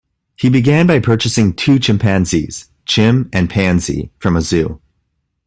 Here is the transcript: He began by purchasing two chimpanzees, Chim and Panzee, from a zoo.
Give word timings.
He 0.35 0.49
began 0.49 0.87
by 0.87 0.97
purchasing 0.99 1.53
two 1.53 1.77
chimpanzees, 1.77 2.71
Chim 2.87 3.29
and 3.31 3.47
Panzee, 3.51 4.09
from 4.17 4.35
a 4.35 4.41
zoo. 4.41 4.81